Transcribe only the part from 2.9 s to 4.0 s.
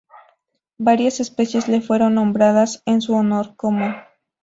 su honor, como